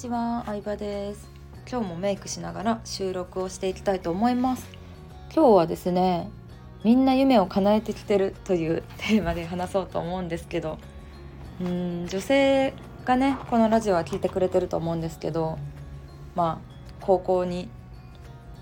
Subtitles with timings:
[0.00, 1.28] ちは、相葉です。
[1.70, 4.66] 今日もメイクしながら収録をしていきたいと思います。
[5.30, 6.30] 今日はですね
[6.82, 10.78] みんな夢を叶えてきてるという テーマで話そうと思うんですけど
[11.60, 12.72] うん女性
[13.04, 15.58] がねこのラジオは聞いてくれてると思うんですけど
[16.34, 17.68] まあ高校に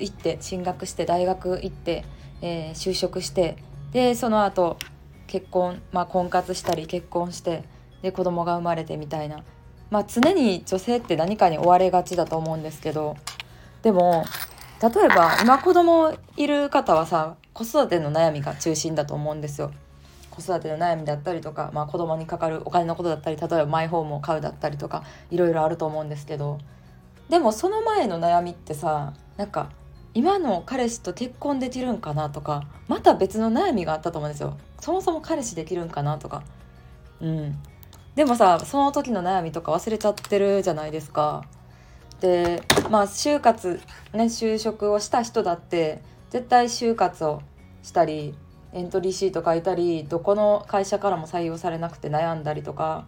[0.00, 2.04] 行って進学して大学行って、
[2.42, 3.56] えー、就職して
[3.92, 4.76] でその後
[5.28, 7.64] 結婚、まあ、婚活したり結婚して
[8.02, 9.42] で子供が生まれてみたいな。
[9.92, 13.14] まあ、常に女性って何かに追われがちだと思うんですけど
[13.82, 14.24] でも
[14.80, 19.70] 例えば今子供いる方はさ子育ての悩みが中心だと思うんですよ。
[20.30, 26.58] 子育ての悩みだったりとか、まあ、子供にかかるお金のことだったり例えばマイホームを買うだったりとかいろいろあると思うんですけど
[27.28, 29.68] でもその前の悩みってさなんか
[30.14, 34.56] 今の彼氏と結婚できるんかなとかまた別の悩みがあったと思うんですよ。
[34.80, 36.42] そもそも彼氏できるんかなとか。
[37.20, 37.62] うん。
[38.14, 41.44] でもさその時の悩みとか忘れちゃってるじゃないですか。
[42.20, 43.80] でまあ就活
[44.12, 47.42] ね就職をした人だって絶対就活を
[47.82, 48.34] したり
[48.72, 53.06] エントリーシート書いたりどこの会社からも採用されなくて悩んだりとか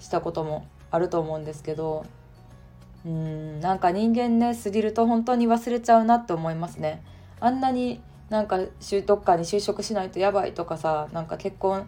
[0.00, 2.06] したこともあると思うんですけど
[3.04, 7.02] うんなんか人間ね過ぎると本当に忘れちゃうなって思いますね。
[7.40, 8.58] あんなになんか
[9.06, 11.86] どっかに就職しないとやばいとかさなんか結婚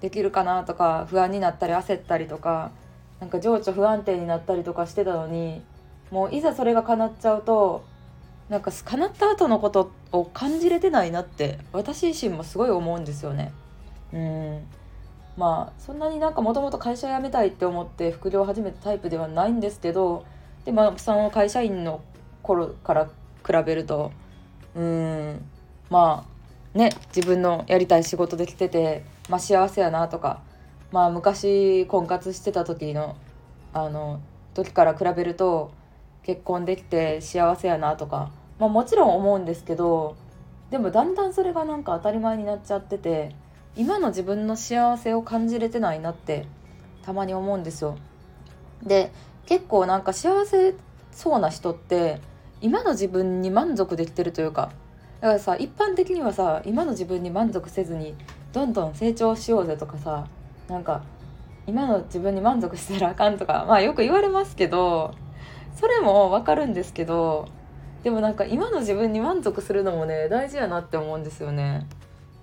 [0.00, 2.70] できるかなとか不安になったり焦ったりとか
[3.20, 5.62] なんか情緒不安定になったりとかしてたのに
[6.10, 7.84] もういざそれが叶っちゃうと
[8.48, 13.52] なんか叶った後のことを感じれてないなって私自身もすごい思うんですよね。
[14.12, 14.66] うん
[15.36, 20.26] まあそんなになんかもともと会社辞めたいって思って副業を始めたタイプではないんですけど
[20.64, 22.02] でもその会社員の
[22.42, 24.10] 頃から比べると
[24.74, 25.44] うん
[25.88, 26.26] ま
[26.74, 30.42] あね自分のやりたい仕事できててまあ、幸せやなとか、
[30.90, 33.16] まあ、昔婚活してた時の
[33.72, 34.20] あの
[34.52, 35.70] 時から比べると
[36.24, 40.16] 結婚できて幸せやなとか、まあ、もちろん思うんですけど
[40.70, 43.34] でもだんだんそれがなんか当たり前になっちゃってて
[43.76, 46.46] 今の自分の幸せを感じれてないなって
[47.02, 47.96] たまに思うんですよ。
[48.82, 49.12] で
[49.46, 50.74] 結構なんか幸せ
[51.12, 52.20] そうな人って
[52.60, 54.72] 今の自分に満足できてるというか
[55.20, 58.14] だからさ一般的にはさ今の自分に満足せずに
[58.52, 60.26] どんどん成長しようぜとかさ
[60.68, 61.02] なんか
[61.66, 65.14] 今の自分に満足したらあかんとかまあよく言われますけど
[65.78, 67.48] それもわかるんですけど
[68.02, 71.86] でもなんか今の自分に満足するのもね大事やなって思うんですよね。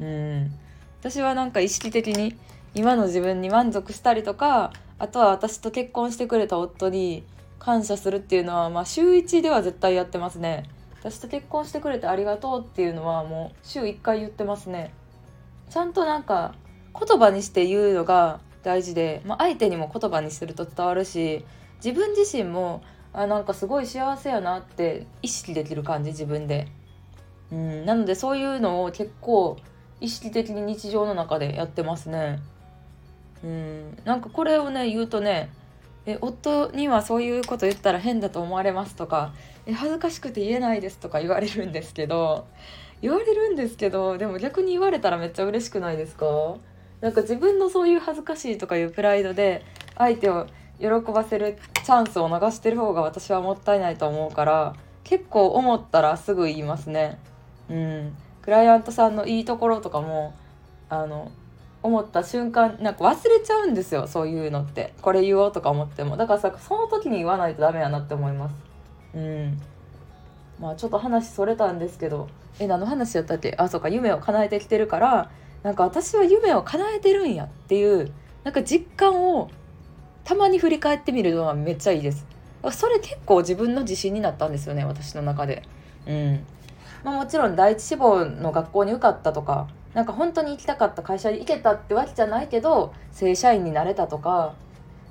[0.00, 0.52] うん
[1.00, 2.36] 私はなんか意識的に
[2.74, 7.24] 今の自分に満足したりとかあとは私と結婚してくれた夫に
[7.58, 10.64] 感謝するっていうのは、まあ、週1では絶対やってますね
[11.06, 14.92] 私と結婚してくれてありがとうっていうのはもう週1回言ってますね
[15.70, 16.56] ちゃんとなんか
[16.98, 21.44] 言葉にして言うのが大事で、まあ、相手にも言葉にすると伝わるし
[21.76, 26.66] 自分自身もあなんかすごい幸せやなって意識できる感じ自分で。
[27.52, 29.56] うん、なのでそういうのを結構
[30.00, 32.40] 意識的に日常の中でやってますね。
[33.44, 35.50] うん、なんかこれをね言うとね
[36.06, 39.32] え夫にはそういうこと言ったら変だと思われますとか
[39.66, 42.46] え恥ずかしくて言えないですとか言われるんですけど
[43.02, 46.26] 言われるんですけどでも逆に言われたらめっちゃ嬉しくないですか？
[47.00, 49.62] なんか自分のそういう恥ずかしいとかいうプライドで
[49.98, 50.46] 相手を
[50.78, 54.74] 喜ばせるチャンスを逃してる方が私はもったいないと思うから
[55.04, 57.18] 結構思ったらすぐ言いますね。
[57.68, 60.34] うん、クライアントさんのいいところとかも
[60.88, 61.30] あの
[61.86, 64.92] 思った瞬間なんか忘れちゃうんですよそういうのって。
[65.00, 66.16] これ言おうとか思っても。
[66.16, 68.54] だからさその時に言わないとダメやなって思います。
[69.14, 69.60] うん。
[70.60, 73.54] まあちょっと話それたんですけどえ何の話やったっけ？
[73.58, 75.30] あそうか夢を叶えてきてるから
[75.62, 78.12] なんか私は夢を叶えてるんやっていう
[78.44, 79.50] なんか実感を
[80.24, 82.26] たまに振り返ってみるのはめっちゃいいです。
[82.72, 85.62] それ結構自分の自信になったんですよね私の中で。
[86.06, 86.44] うん。
[87.04, 94.54] まあ、もちろん第一志望の学校に受かったとかなんか本当に行きたかった会社に行けたってわけじゃないけど正社員になれたとか、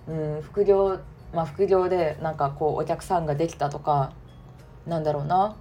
[0.08, 1.00] うん、副業
[1.34, 4.14] まあ副業でなんかこうお客さんができたとか
[4.86, 5.56] なんだろうな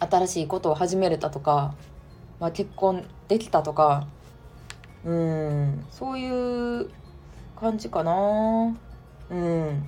[0.00, 1.76] 新しいことを始めれたとか、
[2.40, 4.08] まあ、結婚できたとか
[5.04, 6.90] うんそういう
[7.60, 8.76] 感じかな。
[9.30, 9.86] うん。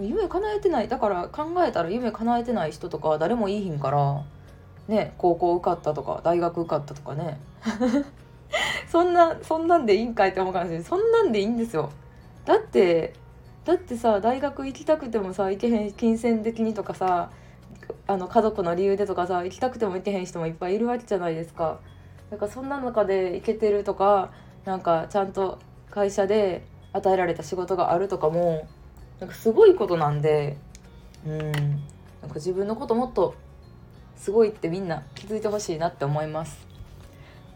[0.00, 0.88] 夢叶えてない。
[0.88, 4.22] だから考えたら夢叶えてない人とか誰もいいひんから。
[4.88, 7.38] ね高校受かったとか大学受かったとかね。
[8.88, 10.84] そんなそんなんでいいんかいって思うかもしれない。
[10.84, 11.90] そんなんでいいんですよ。
[12.44, 13.14] だって
[13.64, 17.30] だってさ大学行きたくてもさ行けへん金銭的にとかさ
[18.06, 21.78] あの家族の理由でとかさ行きたくても行けへん人もいっぱいいるわけじゃないですか。
[22.30, 24.30] だからそんな中で行けてるとか
[24.64, 25.58] なんかちゃんと
[25.90, 28.66] 会社で与えられた仕事があるとかも
[29.20, 30.56] なんかすごいことなんで
[31.26, 31.52] うん。
[31.52, 33.34] なんか自分のこともっと
[34.22, 36.64] すごいってみんな気づいてほしいなって思います。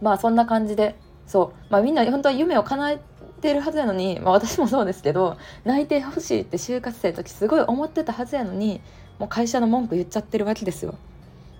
[0.02, 3.00] まあそんな感じでそう、まあ、みんな本当は夢を叶え
[3.40, 8.80] てるはずやのに、まあ、私もそうですけど泣いてほしいって就活生の時すごい思ってたはずやのに
[9.20, 10.96] もう会社の文句言っちゃってるわけですよ。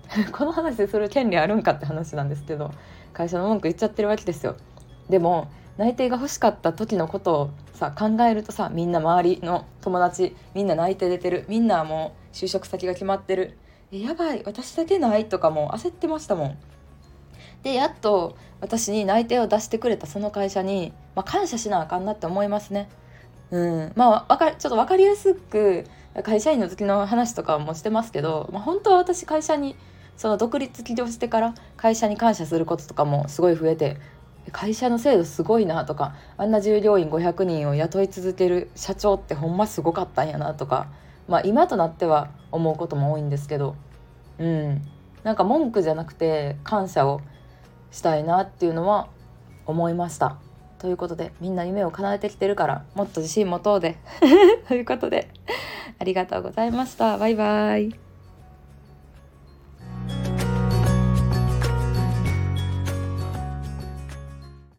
[0.33, 2.71] この話でする権利あるんかって話なんですけど
[3.13, 4.55] 会社の文句言っちゃってるわけですよ。
[5.09, 13.57] でも内定が欲しかった時のことをさ考えるとさみんな周りの友達みんな内定出てるみんなもう就職先が決まってる。
[13.91, 15.29] えやばい私だけない？
[15.29, 16.57] とかも焦ってましたもん。
[17.63, 22.89] でやっと私に内定を出してくれたその会社に、まあ、感謝しなあかんなって思いますね。
[23.51, 23.93] うん。
[23.95, 25.85] まあかちょっと分かりやすく
[26.23, 29.75] 会社員の時の話とかもしてますけど、まあ、本当は私会社に
[30.17, 33.97] その独立起業してから会社に感謝することとかもすごい増えて
[34.51, 40.87] 会社の制度すごいなとかあんな従業員500人を雇い続ける社長ってほんますごかったんやなとか、
[41.27, 43.75] まあ、今となっては思うことも多いんですけど
[44.39, 44.81] うん
[45.23, 47.21] なんか文句じゃなくて感謝を
[47.91, 49.07] したいなっていうのは
[49.65, 50.37] 思いました。
[50.79, 53.97] ということでみんな夢を叶えてきてるからもっと自信持とうで
[54.69, 55.29] ということで
[55.99, 57.17] ありがとうございました。
[57.17, 58.06] バイバイ。